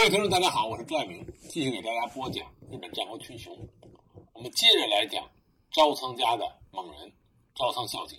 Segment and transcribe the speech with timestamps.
[0.00, 3.54] 各位听众，大家好，我是朱爱明，继续给大家播讲日本战国群雄。
[4.32, 5.30] 我们接着来讲
[5.72, 7.12] 朝仓家的猛人
[7.54, 8.18] 朝仓孝景。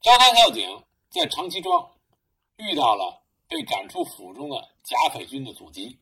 [0.00, 1.92] 朝仓孝景在长崎庄
[2.56, 6.00] 遇到了被赶出府中的甲斐军的阻击，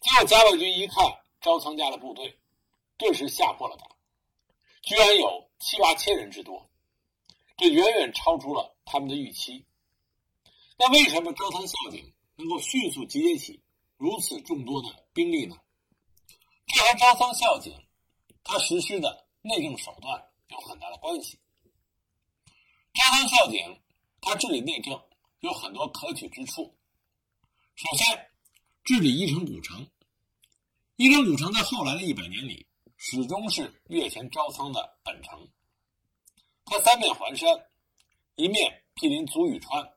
[0.00, 1.04] 结果甲斐军一看
[1.42, 2.38] 朝仓家的部队，
[2.96, 3.86] 顿时吓破了胆，
[4.80, 6.66] 居然有七八千人之多，
[7.58, 9.66] 这远远超出了他们的预期。
[10.78, 12.11] 那为什么朝仓孝景？
[12.36, 13.62] 能够迅速集结起
[13.96, 15.56] 如此众多的兵力呢？
[16.66, 17.72] 这和招仓孝景
[18.42, 21.38] 他实施的内政手段有很大的关系。
[22.94, 23.80] 招仓孝景
[24.20, 25.00] 他治理内政
[25.40, 26.74] 有很多可取之处。
[27.74, 28.30] 首先，
[28.84, 29.86] 治理伊城古城。
[30.96, 35.48] 伊城古城在后来的一百年里，始终是越前招仓的本城。
[36.64, 37.48] 它三面环山，
[38.36, 39.92] 一面毗邻足羽川，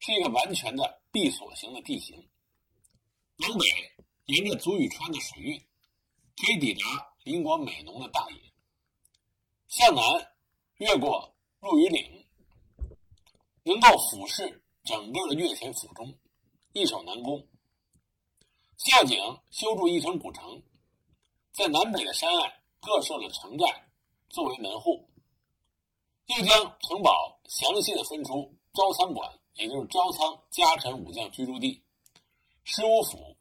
[0.00, 1.02] 是一个完全的。
[1.14, 2.28] 闭锁型的地形，
[3.36, 3.64] 往北
[4.24, 5.56] 沿着足羽川的水运，
[6.36, 8.36] 可以抵达邻国美浓的大野；
[9.68, 10.02] 向南
[10.78, 12.26] 越过入羽岭，
[13.62, 16.18] 能够俯视整个的越前府中，
[16.72, 17.46] 易守难攻。
[18.76, 19.16] 孝景
[19.52, 20.64] 修筑一城古城，
[21.52, 23.88] 在南北的山岸各设了城寨
[24.30, 25.08] 作为门户，
[26.26, 29.38] 又将城堡详细的分出招仓馆。
[29.54, 31.82] 也就是招仓家臣武将居住地、
[32.64, 33.36] 十五府、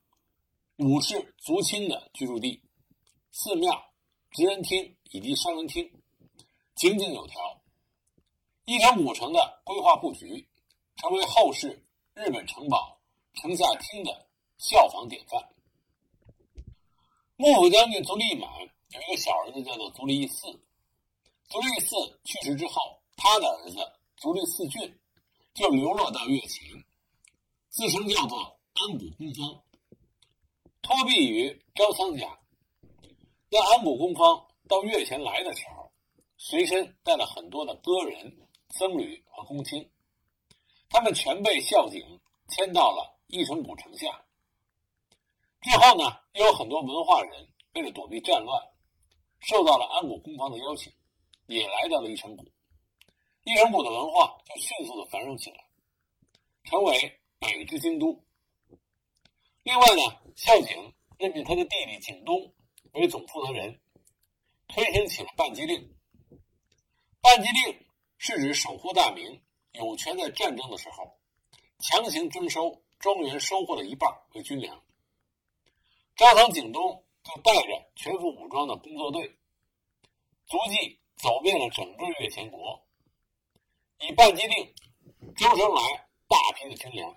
[0.78, 2.62] 武士族亲的居住地、
[3.32, 3.92] 寺庙、
[4.32, 5.92] 职人厅以及商人厅，
[6.76, 7.62] 井井有条。
[8.66, 10.48] 一城古城的规划布局，
[10.98, 13.00] 成为后世日本城堡
[13.34, 15.50] 城下厅的效仿典范。
[17.36, 18.50] 幕府将军足利满
[18.90, 20.58] 有一个小儿子，叫做足利义嗣。
[21.50, 23.78] 足利义嗣去世之后，他的儿子
[24.16, 25.00] 足利四俊。
[25.54, 26.84] 就流落到越前，
[27.70, 29.64] 自称叫做安谷公方，
[30.82, 32.40] 托庇于招仓家。
[33.50, 35.92] 那安谷公方到越前来的时候，
[36.38, 38.36] 随身带了很多的歌人、
[38.72, 39.92] 僧侣和公卿，
[40.90, 42.20] 他们全被孝景
[42.50, 44.26] 迁到了一城古城下。
[45.62, 48.60] 之后呢，又有很多文化人为了躲避战乱，
[49.40, 50.92] 受到了安谷公方的邀请，
[51.46, 52.44] 也来到了一城古。
[53.46, 55.66] 伊城谷的文化就迅速的繁荣起来，
[56.64, 58.24] 成为北之京都。
[59.64, 60.02] 另外呢，
[60.36, 62.54] 孝景任命他的弟弟景东
[62.94, 63.82] 为总负责人，
[64.70, 65.94] 推行起了半击令。
[67.20, 67.86] 半击令
[68.18, 69.42] 是指守护大明，
[69.74, 71.20] 有权在战争的时候
[71.80, 74.82] 强行征收庄园收获的一半为军粮。
[76.16, 79.38] 招仓景东就带着全副武装的工作队，
[80.48, 82.86] 足迹走遍了整个越前国。
[84.06, 84.74] 以半击令
[85.38, 85.82] 招生来
[86.28, 87.16] 大批的军粮，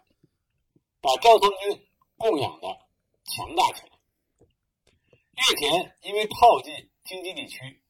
[1.01, 2.69] 把招仓军供养的
[3.25, 3.99] 强大起来。
[5.35, 6.73] 越前因为靠近
[7.05, 7.83] 京畿地区，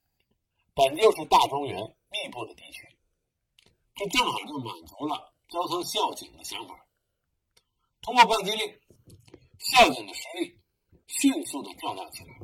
[0.75, 1.77] 本就是大庄园
[2.11, 2.89] 密布的地区，
[3.95, 6.87] 这正好就满足了招仓孝景的想法。
[8.01, 8.81] 通过半击令，
[9.59, 10.59] 孝景的实力
[11.07, 12.35] 迅速的壮大起来。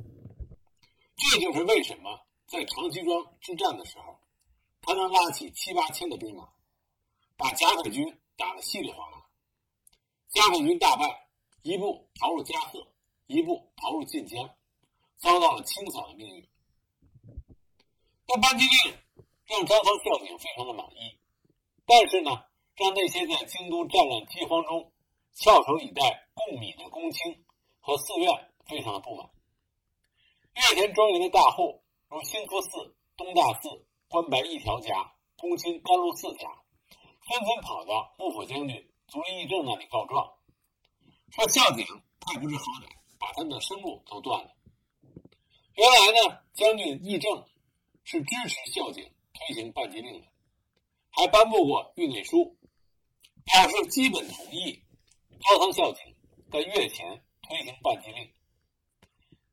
[1.17, 4.21] 这就是为什么在长崎庄之战的时候。
[4.83, 6.49] 他能拉起七八千的兵马，
[7.37, 9.25] 把甲斐军打得稀里哗啦。
[10.29, 11.29] 甲斐军大败，
[11.63, 12.85] 一部逃入加贺，
[13.27, 14.57] 一部逃入晋江，
[15.19, 16.49] 遭到了清扫的命运。
[18.27, 18.99] 那班机令
[19.47, 21.17] 让招仓孝景非常的满意，
[21.87, 22.31] 但是呢，
[22.75, 24.93] 让那些在京都战乱饥荒中
[25.35, 27.45] 翘首以待供米的公卿
[27.79, 29.31] 和寺院非常的不满。
[30.55, 33.87] 越田庄园的大户如兴福寺、东大寺。
[34.13, 36.47] 关白一条家、公卿甘露四家，
[37.27, 40.35] 纷纷跑到幕府将军足利义政那里告状，
[41.31, 41.87] 说孝景
[42.21, 44.55] 太不知好歹，把他们的生路都断了。
[45.77, 47.47] 原来呢，将军义政
[48.05, 50.27] 是支持孝景推行半击令的，
[51.09, 52.59] 还颁布过谕内书，
[53.47, 54.83] 表示基本同意
[55.49, 56.15] 高仓孝景
[56.51, 58.31] 在月前推行半击令。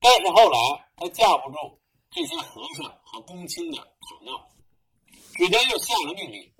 [0.01, 0.59] 但是后来
[0.97, 1.78] 他架不住。
[2.11, 4.50] 这些和尚和公卿的吵闹，
[5.35, 6.53] 只得又下了命令，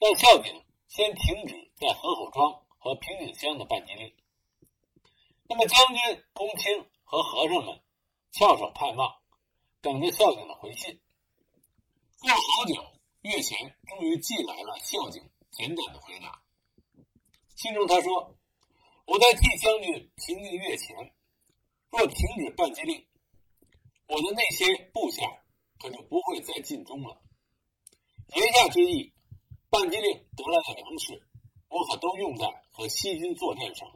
[0.00, 4.12] 让孝景先停止在河口庄和平井乡的半击令。
[5.48, 7.80] 那么将军、公卿和和尚们
[8.32, 9.14] 翘首盼望，
[9.80, 11.00] 等着孝景的回信。
[12.18, 16.42] 过了好久，月前终于寄来了孝景简短的回答。
[17.54, 18.36] 信中他说
[19.06, 21.14] ：“我在替将军平定月前，
[21.90, 23.06] 若停止半击令。”
[24.06, 25.22] 我的那些部下
[25.78, 27.22] 可就不会再尽忠了。
[28.34, 29.12] 言下之意，
[29.70, 31.26] 半击令得来的粮食，
[31.68, 33.88] 我可都用在和西军作战上。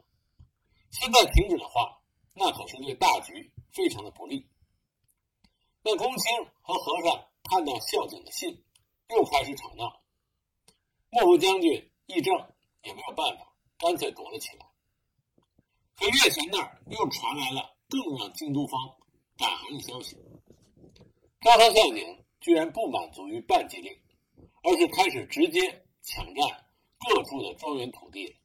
[0.91, 2.01] 现在停止的话，
[2.35, 4.49] 那可是对大局非常的不利。
[5.83, 8.63] 那公卿和和尚看到孝景的信，
[9.09, 10.01] 又开始吵闹。
[11.09, 12.33] 幕府将军议政
[12.83, 14.65] 也没有办法，干脆躲了起来。
[15.95, 18.79] 可月前那儿又传来了更让京都方
[19.39, 20.17] 胆寒的消息：
[21.39, 23.97] 招仓孝景居然不满足于半级令，
[24.63, 26.65] 而是开始直接抢占
[26.99, 28.35] 各处的庄园土地了，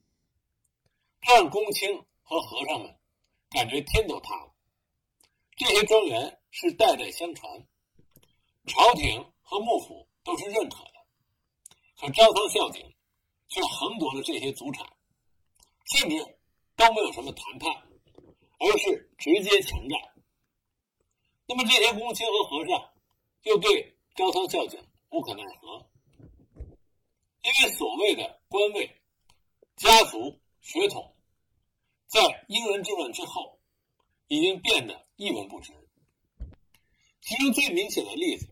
[1.21, 2.97] 这让公卿和和尚们
[3.51, 4.55] 感觉天都塌了。
[5.57, 7.67] 这些庄园是代代相传，
[8.69, 10.93] 朝廷和幕府都是认可的。
[11.97, 12.95] 可招仓孝景
[13.49, 14.87] 却横夺了这些祖产，
[15.87, 16.39] 甚至
[16.77, 17.83] 都没有什么谈判，
[18.61, 20.14] 而是直接强占。
[21.47, 22.91] 那么这些公卿和和尚
[23.43, 25.87] 又对招仓孝景无可奈何，
[27.43, 29.03] 因为所谓的官位、
[29.77, 31.15] 家族、血统，
[32.07, 33.61] 在英人之乱之后
[34.29, 35.73] 已经变得一文不值。
[37.21, 38.49] 其中最明显的例子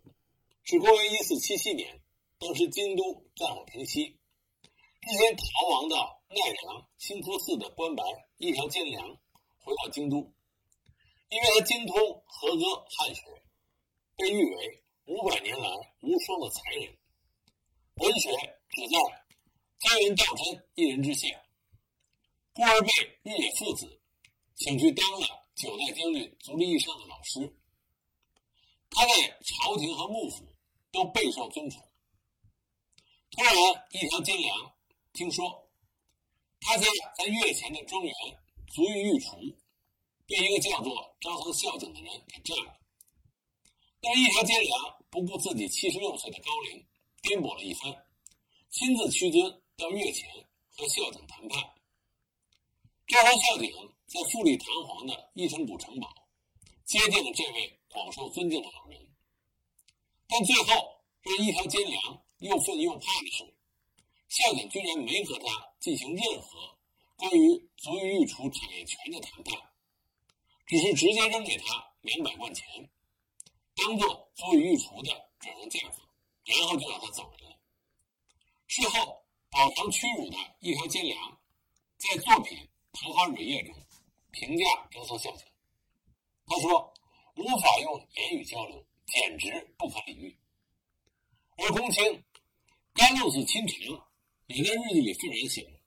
[0.64, 2.00] 是公元一四七七年。
[2.38, 4.18] 当时京都战火平息，
[5.00, 8.02] 之前逃亡到奈良清福寺的关白
[8.36, 9.16] 一条兼良
[9.60, 10.32] 回到京都，
[11.32, 11.96] 因为他精通
[12.26, 13.22] 和歌汉学，
[14.16, 15.66] 被誉为五百年来
[16.02, 16.98] 无双的才人，
[17.94, 18.28] 文学
[18.68, 18.98] 只在
[19.80, 21.28] 菅原道真一人之下，
[22.52, 22.88] 故而被
[23.22, 23.98] 日野父子
[24.56, 27.56] 请去当了九代将军足利义尚的老师。
[28.90, 30.46] 他在朝廷和幕府
[30.90, 31.80] 都备受尊崇。
[33.30, 33.54] 突然，
[33.92, 34.74] 一条金梁
[35.14, 35.66] 听说
[36.60, 36.86] 他家
[37.16, 38.14] 在月前的庄园
[38.74, 39.38] 足浴御厨
[40.32, 42.80] 被一个叫做招仓孝景的人给占了。
[44.00, 46.86] 但一条金梁不顾自己七十六岁的高龄，
[47.20, 48.06] 颠簸了一番，
[48.70, 50.26] 亲自屈尊到月前
[50.70, 51.62] 和孝景谈判。
[53.06, 53.70] 招仓孝景
[54.06, 56.08] 在富丽堂皇的伊城谷城堡
[56.86, 58.98] 接见了这位广受尊敬的老人，
[60.28, 60.72] 但最后
[61.20, 62.22] 让一条金梁。
[62.38, 63.54] 又愤又怕的是，
[64.28, 65.44] 孝景居然没和他
[65.78, 66.76] 进行任何
[67.14, 69.56] 关于足浴御厨产业权的谈判，
[70.72, 72.64] 只是直接扔给他两百贯钱，
[73.74, 75.96] 当做足浴御厨的转让价格，
[76.44, 77.58] 然后就让他走人了。
[78.68, 81.38] 事后，饱尝屈辱的一条奸良，
[81.98, 82.56] 在作品
[82.90, 83.76] 《桃花蕊叶》中
[84.30, 85.44] 评价招仓孝景，
[86.46, 86.94] 他说
[87.36, 90.34] ：“无法用言语交流，简直不可理喻。”
[91.58, 92.24] 而公卿。
[92.94, 94.06] 甘露寺亲长
[94.46, 95.80] 也在日记里愤然写了：“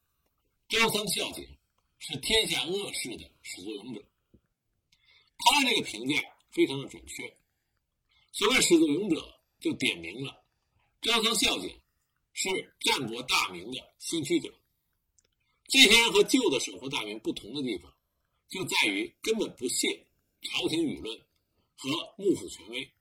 [0.70, 1.58] 招仓孝景
[1.98, 4.04] 是天下恶事的始作俑者。”
[5.38, 6.16] 他的这个评价
[6.52, 7.38] 非常的准确。
[8.32, 10.44] 所谓始作俑者，就点明了
[11.02, 11.80] 招仓孝景
[12.34, 14.54] 是战国大名的先驱者。
[15.68, 17.94] 这些人和旧的守护大名不同的地方，
[18.50, 20.06] 就在于根本不屑
[20.42, 21.20] 朝廷舆论
[21.76, 22.92] 和幕府权威，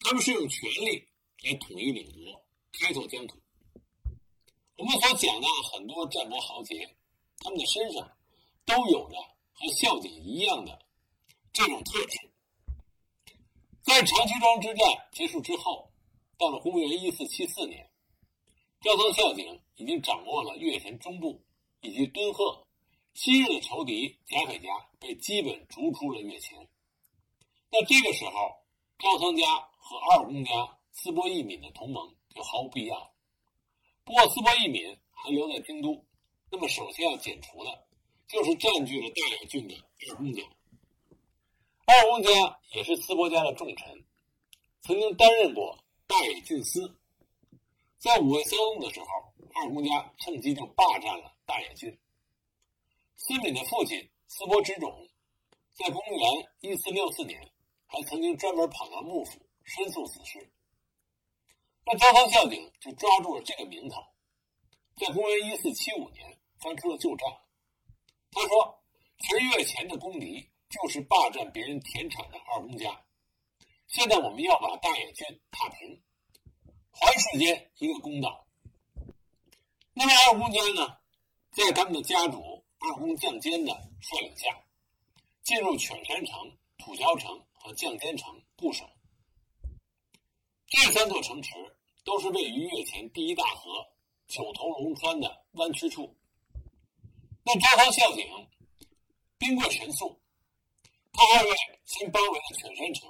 [0.00, 1.08] 他们是用权力
[1.42, 2.44] 来统一领国。
[2.76, 3.38] 开拓疆土。
[4.76, 6.96] 我们所讲到的很多战国豪杰，
[7.38, 8.16] 他们的身上
[8.64, 9.16] 都有着
[9.52, 10.83] 和孝景一样的
[11.54, 12.18] 这种特质。
[13.80, 15.90] 在长崎庄之战结束之后，
[16.36, 17.88] 到了公元一四七四年，
[18.82, 21.42] 招仓孝景已经掌握了越前中部
[21.80, 22.66] 以及敦贺，
[23.14, 24.68] 昔日的仇敌甲斐家
[24.98, 26.68] 被基本逐出了越前。
[27.70, 28.32] 那这个时候，
[28.98, 29.46] 赵仓家
[29.78, 32.14] 和二宫家斯波义敏的同盟。
[32.34, 33.14] 就毫无必要。
[34.02, 36.04] 不过，斯波义敏还留在京都，
[36.50, 37.86] 那么首先要剪除的，
[38.26, 39.74] 就是占据了大野郡的
[40.08, 40.42] 二宫家。
[41.86, 42.30] 二宫家
[42.72, 44.04] 也是斯波家的重臣，
[44.82, 46.98] 曾经担任过大野郡司。
[47.98, 49.06] 在五位骚动的时候，
[49.54, 51.98] 二宫家趁机就霸占了大野郡。
[53.16, 55.08] 斯敏的父亲斯波之种，
[55.74, 57.52] 在公元一四六四年，
[57.86, 60.50] 还曾经专门跑到幕府申诉此事。
[61.84, 64.02] 那招仓孝景就抓住了这个名头，
[64.96, 67.28] 在公元一四七五年翻出了旧账。
[68.30, 68.82] 他说
[69.20, 73.00] ：“十月前的公敌就是霸占别人田产的二公家，
[73.86, 76.02] 现在我们要把大野郡踏平，
[76.90, 78.44] 还世间一个公道。”
[79.94, 80.98] 那么二公家呢，
[81.52, 84.64] 在他们的家主二宫将监的率领下，
[85.44, 88.84] 进入犬山城、土桥城和将监城固守。
[90.66, 91.52] 这三座城池
[92.04, 93.70] 都是位于越前第一大河
[94.26, 96.16] 九头龙川的弯曲处。
[97.44, 98.26] 那招仓孝景
[99.38, 100.20] 兵贵神速，
[101.16, 101.50] 他二位
[101.86, 103.08] 先包围了犬山城，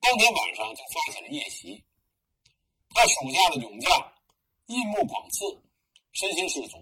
[0.00, 1.82] 当天晚上就发起了夜袭。
[2.90, 4.12] 他属下的勇将
[4.66, 5.62] 印木广次
[6.12, 6.78] 身先士卒，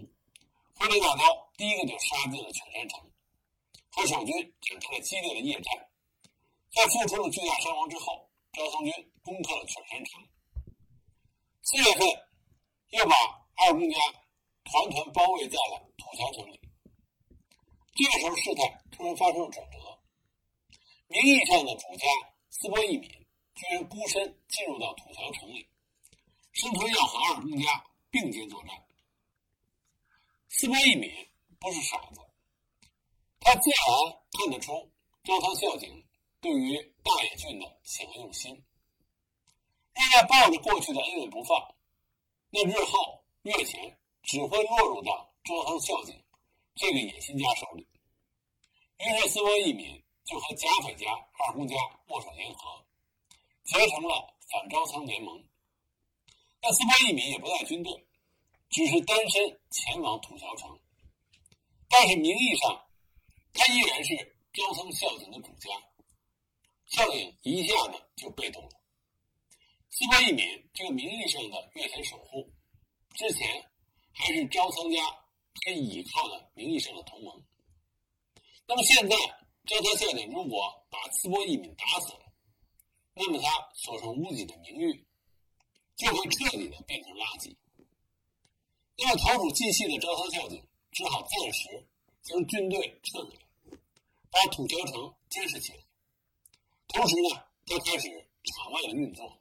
[0.76, 3.00] 挥着大刀，第一个就杀进了犬山城，
[3.90, 5.88] 和守军展开了激烈的夜战。
[6.72, 10.22] 在付出了巨大伤亡之后，赵仓军攻克了犬山城。
[11.62, 12.08] 四月份，
[12.90, 13.14] 又把
[13.56, 13.98] 二公家
[14.64, 16.60] 团团包围在了土桥城里。
[17.94, 19.78] 这个时候，事态突然发生了转折。
[21.06, 22.06] 名义上的主家
[22.50, 23.10] 斯波义敏
[23.54, 25.68] 居然孤身进入到土桥城里，
[26.52, 28.70] 声称要和二公家并肩作战。
[30.48, 31.10] 斯波义敏
[31.60, 32.20] 不是傻子，
[33.38, 34.90] 他自然看得出
[35.24, 36.04] 招仓孝景
[36.40, 38.64] 对于大野郡的险恶用心。
[39.92, 41.74] 若要抱着过去的恩怨不放，
[42.50, 46.24] 那日后越前只会落入到招仓孝景
[46.74, 47.86] 这个野心家手里。
[48.98, 50.03] 于是斯波义敏。
[50.24, 51.76] 就和甲斐家、二公家
[52.08, 52.84] 握手言和，
[53.64, 55.44] 结成了反招仓联盟。
[56.60, 58.06] 但斯波义敏也不带军队，
[58.70, 60.78] 只是单身前往土桥城。
[61.88, 62.86] 但是名义上，
[63.52, 65.70] 他依然是招仓孝景的主家。
[66.86, 68.70] 孝景一下子就被动了。
[69.90, 72.50] 斯波义敏这个名义上的越前守护，
[73.14, 73.70] 之前
[74.12, 75.00] 还是招仓家
[75.64, 77.44] 可以依靠的名义上的同盟。
[78.66, 79.16] 那么现在，
[79.66, 82.32] 招仓孝景如果把斯波义敏打死了，
[83.14, 85.06] 那么他所剩无几的名誉
[85.96, 87.56] 就会彻底的变成垃圾。
[88.96, 91.88] 那么投鼠忌器的招仓孝景只好暂时
[92.22, 93.78] 将军队撤回来，
[94.30, 95.78] 把土桥城监视起来。
[96.88, 98.08] 同时呢，他开始
[98.44, 99.40] 场外的运作。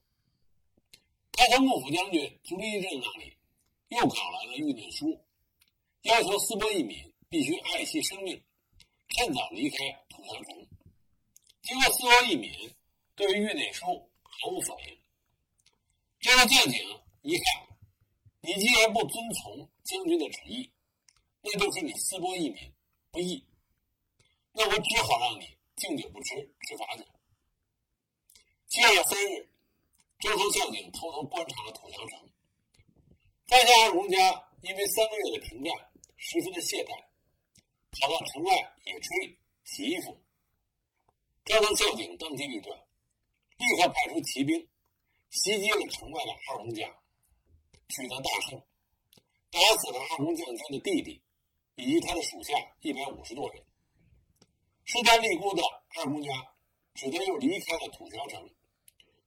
[1.33, 3.37] 他从幕府将军足利义政那里
[3.89, 5.19] 又搞来了御念书，
[6.03, 8.41] 要求斯波义敏必须爱惜生命。
[9.15, 9.77] 趁早离开
[10.23, 10.67] 土桥城。
[11.61, 12.73] 经过斯波一敏
[13.15, 13.85] 对于谕内书
[14.21, 14.97] 毫无反应。
[16.19, 17.67] 这个将警一看，
[18.41, 20.71] 你既然不遵从将军的旨意，
[21.41, 22.73] 那就是你斯波一敏
[23.11, 23.45] 不义。
[24.53, 26.35] 那我只好让你敬酒不吃
[26.67, 27.03] 吃罚酒。
[28.67, 29.49] 七月三日，
[30.19, 32.29] 周仓将警偷偷观察了土桥城，
[33.47, 34.17] 发现二公家
[34.61, 35.73] 因为三个月的停战，
[36.17, 37.03] 十分的懈怠。
[37.99, 40.21] 跑到城外野炊、洗衣服。
[41.45, 42.77] 招仓孝景当机立断，
[43.57, 44.67] 立刻派出骑兵
[45.29, 46.87] 袭击了城外的二公家，
[47.89, 48.63] 取得大胜，
[49.51, 51.21] 打死了二公将军的弟弟
[51.75, 53.63] 以及他的属下一百五十多人。
[54.85, 55.63] 势单力孤的
[55.97, 56.31] 二公家
[56.93, 58.49] 只得又离开了土桥城，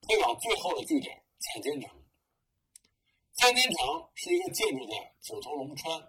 [0.03, 1.91] 退往最后的据点绛间城。
[3.37, 6.01] 绛间城是一个建筑在九头龙川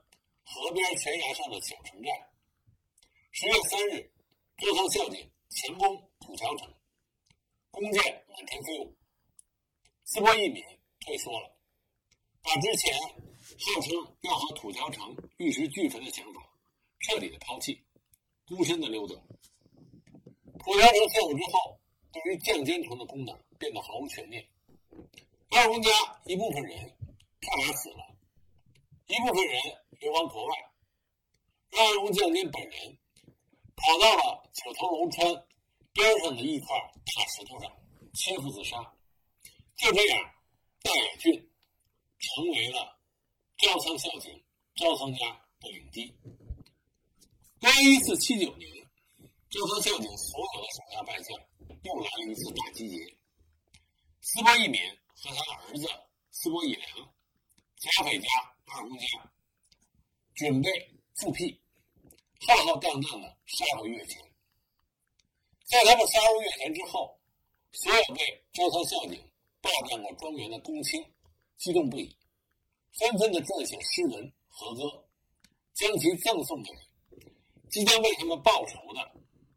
[0.43, 2.29] 河边悬崖上的小城寨。
[3.31, 4.11] 十月三日，
[4.57, 6.73] 周仓孝景强攻土桥城，
[7.69, 8.97] 弓箭满天飞舞。
[10.03, 10.63] 斯波义敏
[11.01, 11.55] 退缩了，
[12.41, 16.41] 把之前号称要和土桥城玉石俱焚的想法
[17.01, 17.85] 彻底的抛弃，
[18.47, 19.15] 孤身的溜走。
[20.57, 21.79] 土桥城陷落之后，
[22.11, 24.43] 对于绛间城的功能变得毫无悬念。
[25.49, 25.91] 二公家
[26.25, 26.97] 一部分人
[27.41, 28.17] 差点死了，
[29.05, 29.61] 一部分人
[29.99, 30.55] 流亡国外，
[31.73, 32.97] 二公将军本人。
[33.77, 35.45] 跑到了九头龙川
[35.93, 36.67] 边上的一块
[37.05, 37.71] 大石头上，
[38.13, 38.75] 切腹自杀。
[39.77, 40.33] 就这样，
[40.81, 41.51] 大野郡
[42.19, 42.99] 成为了
[43.57, 44.43] 招仓孝景、
[44.75, 45.29] 招仓家
[45.59, 46.13] 的领地。
[47.59, 48.89] 公元一四七九年，
[49.49, 51.39] 招仓孝景所有的手下败将
[51.83, 53.17] 又来了一次大集结。
[54.21, 54.81] 斯波义敏
[55.15, 55.87] 和他的儿子
[56.31, 57.13] 斯波义良、
[57.77, 58.27] 贾斐家
[58.65, 59.31] 二公家
[60.33, 60.69] 准备
[61.15, 61.61] 复辟。
[62.45, 64.21] 浩浩荡荡的杀回越前，
[65.65, 67.17] 在他们杀入越前之后，
[67.71, 69.19] 所有被招仓孝景
[69.59, 71.03] 霸占过庄园的公卿
[71.57, 72.15] 激动不已，
[72.93, 75.07] 纷纷的撰写诗文和歌，
[75.73, 76.71] 将其赠送给
[77.69, 79.01] 即将为他们报仇的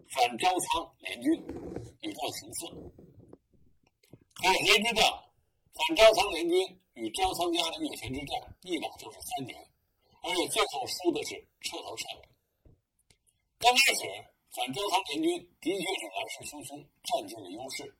[0.08, 1.32] 反招仓联军，
[2.00, 2.66] 以报情色。
[4.34, 5.32] 可谁知道，
[5.74, 9.56] 反招仓联军与招仓家的越前之战一打就是三年，
[10.22, 12.28] 而且最后输的是彻头彻尾。
[13.60, 14.00] 刚开始，
[14.56, 17.94] 反招仓联军的确是来势汹汹，占据了优势。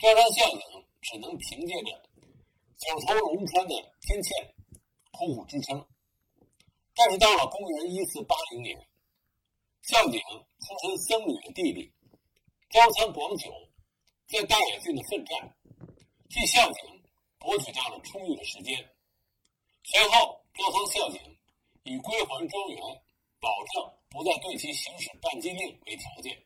[0.00, 2.02] 招仓孝景只能凭借着
[2.76, 4.54] 九头龙川的天堑，
[5.12, 5.86] 苦苦支撑。
[6.92, 8.76] 但是到了公元一四八零年，
[9.82, 10.20] 孝景
[10.58, 11.92] 出身僧侣的弟弟
[12.68, 13.48] 招仓广久，
[14.26, 15.54] 在大野郡的奋战，
[16.28, 17.00] 替孝景
[17.38, 18.74] 博取到了充裕的时间。
[19.84, 21.38] 随后，招仓孝景
[21.84, 23.02] 以归还庄园，
[23.40, 23.94] 保证。
[24.10, 26.42] 不再对其行使半禁令为条件，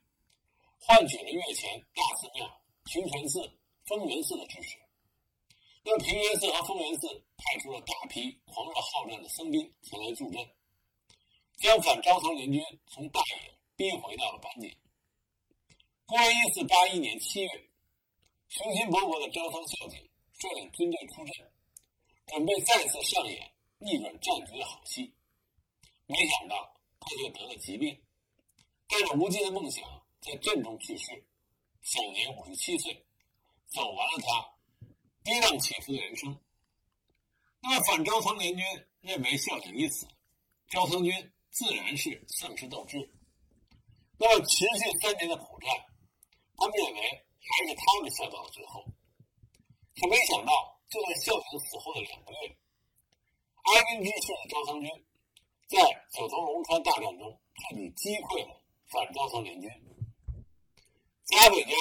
[0.81, 3.41] 换取了越前大寺庙平泉寺、
[3.87, 4.77] 丰源寺的支持。
[5.85, 10.45] 那平原寺和丰源寺派出了大批狂热好战的僧兵前来助阵，
[11.59, 14.77] 将反招仓联军从大野逼回到了板井。
[16.05, 17.71] 公元一四八一年七月，
[18.49, 19.99] 雄心勃勃的招仓孝景
[20.33, 21.53] 率领军队出阵，
[22.27, 25.15] 准备再次上演逆转战局的好戏。
[26.07, 28.01] 没想到他就得了疾病，
[28.87, 29.83] 带着无尽的梦想
[30.21, 31.25] 在阵中去世，
[31.83, 33.05] 享年五十七岁，
[33.67, 34.55] 走完了他
[35.25, 36.39] 跌宕起伏的人生。
[37.61, 38.65] 那么反招仓联军
[39.01, 40.07] 认为孝景已死，
[40.69, 43.13] 招仓军自然是丧失斗志。
[44.17, 45.71] 那么持续三年的苦战，
[46.57, 48.85] 他们认为还是他们笑到了最后。
[49.97, 52.57] 可没想到，就在孝景死后的两个月，
[53.65, 55.05] 哀兵之士的招仓军。
[55.73, 55.81] 在
[56.12, 58.61] 九头龙川大战中，彻底击溃了
[58.91, 59.71] 反昭仓联军，
[61.25, 61.73] 加北家、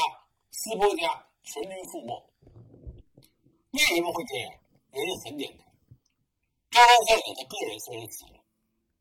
[0.52, 2.16] 斯波家全军覆没。
[3.72, 4.54] 为什么会这样？
[4.94, 5.68] 原因很简单，
[6.72, 8.40] 招仓孝景他个人虽然死了，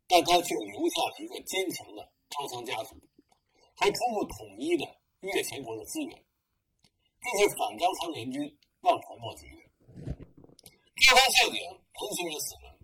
[0.08, 2.96] 但他却留下了一个坚强的招仓家族，
[3.76, 4.84] 还初步统一的
[5.20, 6.24] 越前国的资源，
[7.22, 8.42] 这是反招仓联军
[8.80, 9.62] 望尘莫及的。
[11.06, 11.80] 招仓孝景人
[12.16, 12.76] 虽然死了，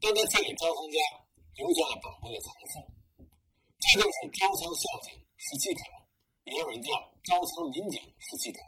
[0.00, 1.25] 但他却给招仓家。
[1.56, 2.84] 留下了宝贵的财富，
[3.80, 5.88] 这就是招仓孝景十七条，
[6.44, 6.92] 也有人叫
[7.24, 8.60] 招仓民警十七条。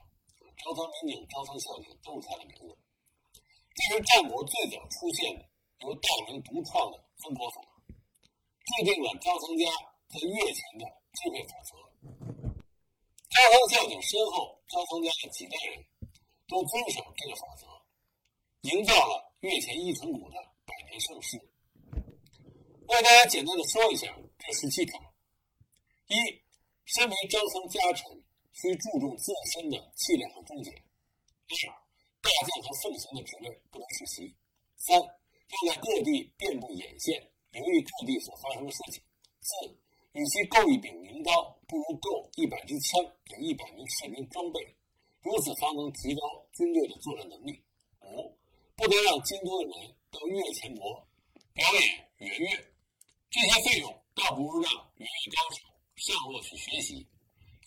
[0.64, 2.72] 招仓民警、招仓孝景都是他的名字。
[3.76, 5.44] 这是战国最早出现的
[5.84, 9.68] 由大明独创的分国法，制定了招仓家
[10.08, 11.76] 在越前的支配法则。
[13.28, 15.84] 招仓孝景身后，招仓家的几代人
[16.48, 17.68] 都遵守这个法则，
[18.62, 21.38] 营造了越前一城谷的百年盛世。
[22.96, 24.98] 为大家简单的说一下这十七条：
[26.08, 26.16] 一，
[26.86, 28.10] 身为招仓家臣，
[28.52, 31.54] 需注重自身的气量和忠节；二，
[32.22, 34.34] 大将和奉行的职位不能世袭；
[34.78, 37.20] 三，要在各地遍布眼线，
[37.52, 39.02] 留意各地所发生的事情；
[39.42, 39.68] 四，
[40.12, 44.58] 与其购一柄名刀，不如购一百支枪，给一百名士兵装备，
[45.20, 46.20] 如此方能提高
[46.54, 47.52] 军队的作战能力；
[48.00, 48.34] 五，
[48.74, 51.06] 不得让京都的人到越前国
[51.52, 52.64] 表演圆月。
[53.30, 55.60] 这些费用倒不如让园乐高手
[55.96, 57.06] 上路去学习，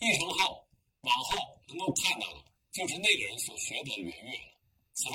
[0.00, 0.66] 一成后
[1.02, 4.58] 往后能够看到的就是那个人所学的圆乐了。
[4.92, 5.14] 此外，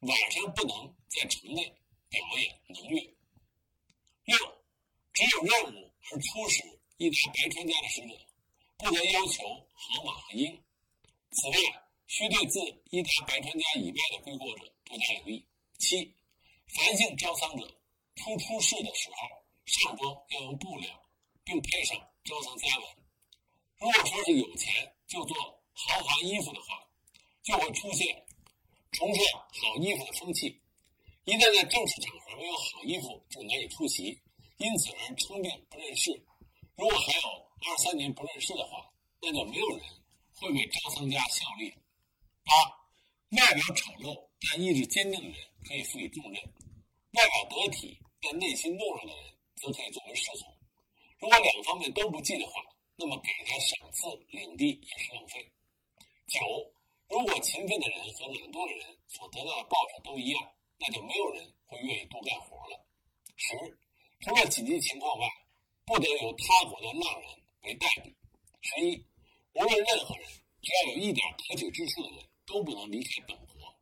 [0.00, 1.64] 晚上不能在城内
[2.10, 3.00] 表演能乐。
[4.24, 4.36] 六，
[5.14, 6.62] 只有任务而出使
[6.98, 8.14] 一达白川家的使者，
[8.76, 10.62] 不得要求好马和鹰。
[11.30, 11.56] 此外，
[12.06, 15.46] 需对自一达白川家以外的归国者多加留意。
[15.78, 16.14] 七，
[16.66, 17.66] 凡姓招商者
[18.16, 19.45] 出出世的时候。
[19.66, 20.90] 上装要用布料，
[21.44, 22.86] 并配上招仓家纹。
[23.78, 25.36] 如果说是有钱就做
[25.72, 26.88] 豪华衣服的话，
[27.42, 28.26] 就会出现
[28.92, 30.60] 崇尚好衣服的风气。
[31.24, 34.18] 一旦在正式场合没有好衣服，就难以出席，
[34.58, 36.10] 因此而称病不认事。
[36.76, 37.22] 如果还有
[37.68, 38.88] 二三年不认事的话，
[39.20, 39.80] 那就没有人
[40.34, 41.74] 会为招仓家效力。
[42.44, 42.54] 八，
[43.36, 46.40] 外表丑陋但意志坚定的人可以赋予重任；
[47.12, 49.35] 外表得体但内心懦弱的人。
[49.56, 50.54] 则可以作为侍从。
[51.18, 52.62] 如果两方面都不计的话，
[52.96, 55.52] 那么给他赏赐领地也是浪费。
[56.26, 56.40] 九，
[57.08, 62.86] 如果勤奋的人和懒惰的人所得到的报酬都一样，那就没有人会愿意多干活了。
[63.36, 63.56] 十，
[64.20, 65.28] 除了紧急情况外，
[65.84, 67.30] 不得由他国的浪人
[67.62, 68.14] 为代笔。
[68.60, 69.06] 十一，
[69.52, 70.26] 无论任何人，
[70.62, 73.74] 只要有一点可取之处的人，都不能离开本国。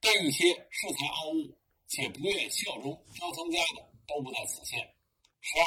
[0.00, 4.94] 但一些恃才傲物且不愿效忠招仓家的，都不在此限。
[5.40, 5.64] 十二，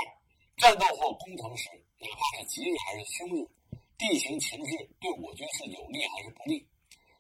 [0.58, 1.68] 战斗或攻城时，
[2.00, 3.50] 哪怕是吉日还是凶日，
[3.98, 6.66] 地形情势对我军是有利还是不利，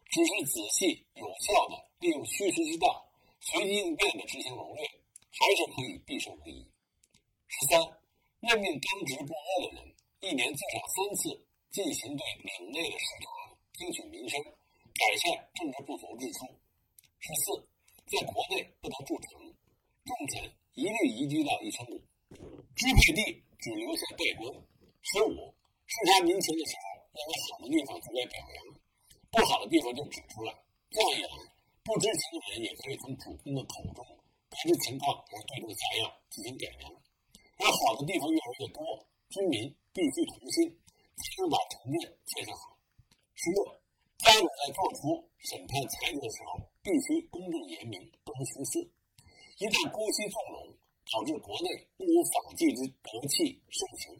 [0.10, 3.04] 只是仔细有效的利用虚实之道，
[3.42, 6.66] 随机应变的执行谋略，还是可以必胜无疑。
[7.48, 7.82] 十三，
[8.40, 14.40] 任命刚直不阿的人，一年最少三次进行对领内的视察，听取民生，
[14.94, 16.46] 改善政治不足之处。
[17.20, 17.68] 十四，
[18.06, 19.42] 在国内不能筑城，
[20.06, 22.00] 重臣一律移居到一城谷。
[22.76, 24.50] 支配地只留下代官。
[25.04, 25.54] 十五，
[25.86, 28.58] 视察民情的时候，认为好的地方出来表扬，
[29.30, 30.56] 不好的地方就指出来。
[30.90, 31.36] 这样一来，
[31.84, 34.00] 不知情的人也可以从主公的口中
[34.48, 36.88] 得知情况，而对这个家样进行改良。
[37.60, 38.80] 而好的地方越来越多，
[39.30, 40.72] 军民必须同心，
[41.20, 42.80] 才能把城镇建设好。
[43.36, 43.76] 十六，
[44.24, 48.80] 家主在做出审判裁决的时候，必须公正严明，不能徇私。
[49.60, 50.80] 一旦姑息纵容。
[51.12, 54.16] 导致国内不无法纪之德气盛行，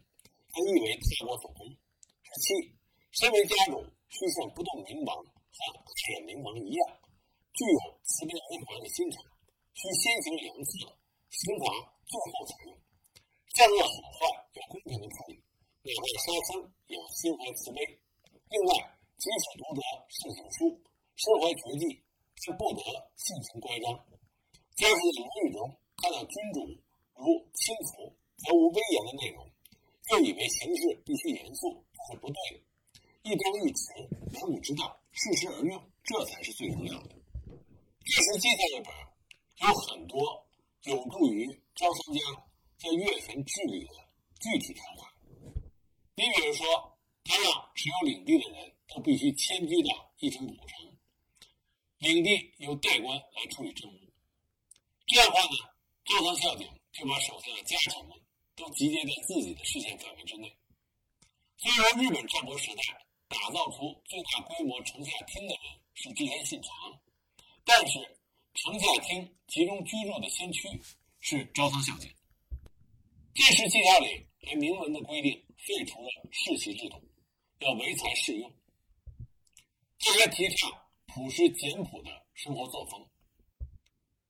[0.52, 1.68] 还亦为他国所攻。
[1.68, 2.76] 十七，
[3.12, 5.58] 身为家主，需像不动明王和
[5.96, 6.82] 铁明王一样，
[7.54, 9.24] 具有慈悲为怀的心肠，
[9.74, 10.90] 需先行良策，
[11.30, 11.66] 刑罚
[12.06, 12.74] 最后采用，
[13.56, 14.22] 善恶好坏
[14.54, 15.40] 要公平的处理，
[15.86, 17.80] 哪怕杀生也要心怀慈悲。
[18.50, 18.74] 另外，
[19.18, 20.82] 即使读得圣贤书，
[21.16, 22.02] 身怀绝技，
[22.42, 22.82] 却不得
[23.16, 23.94] 性情乖张。
[24.76, 25.70] 假使在言语中
[26.04, 26.60] 看到君主
[27.16, 28.14] 如轻浮
[28.46, 29.50] 而无威严的内容，
[30.10, 32.64] 就以为行事必须严肃，这是不对的。
[33.24, 33.96] 一张一弛，
[34.34, 37.16] 言语之道，适时而用，这才是最重要的。
[38.04, 38.94] 这时接下一本
[39.66, 40.46] 有很多
[40.84, 42.20] 有助于招商家
[42.76, 43.94] 在越权治理的
[44.42, 45.10] 具体条款。
[46.16, 50.98] 你比如说，他让持有领地的人都必须迁居到一城古城，
[52.00, 53.98] 领地由代官来处理政务。
[55.08, 55.73] 这样的话呢，
[56.06, 58.20] 招仓孝景就把手下的家臣们
[58.56, 60.56] 都集结在自己的视线范围之内。
[61.58, 62.82] 虽然日本战国时代
[63.28, 67.02] 打造出最大规模城下町的人是织田信长，
[67.64, 68.00] 但是
[68.54, 70.68] 城下町集中居住的先驱
[71.22, 72.12] 是招仓孝景。
[73.34, 75.44] 这时七条里还明文的规定。
[75.66, 77.02] 废除了世袭制度，
[77.60, 78.54] 要唯才是用。
[79.98, 80.70] 这还提倡
[81.06, 83.08] 朴实简朴的生活作风，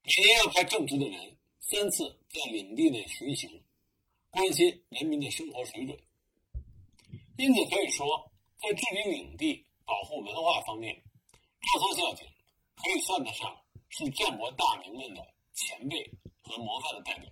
[0.03, 3.63] 每年要派正直的人三次在领地内巡行，
[4.29, 5.97] 关心人民的生活水准。
[7.37, 10.93] 因此可以说，在治理领地、保护文化方面，
[11.61, 12.27] 赵仓孝景
[12.75, 13.57] 可以算得上
[13.89, 17.31] 是战国大名们的前辈和模范的代表。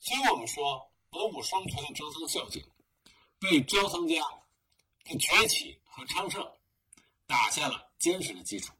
[0.00, 2.62] 所以我们说，文武双全的赵仓孝景。
[3.42, 4.14] 为招仓家
[5.04, 6.42] 的崛起和昌盛
[7.26, 8.72] 打下了坚实的基础。